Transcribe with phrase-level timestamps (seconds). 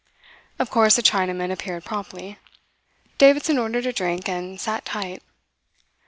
[0.57, 2.39] Of course a Chinaman appeared promptly.
[3.19, 5.21] Davidson ordered a drink and sat tight.